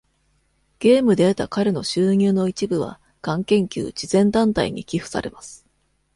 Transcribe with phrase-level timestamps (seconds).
[0.79, 5.63] ゲームで得た彼の収入の一部は癌研究慈善団体に寄付されます。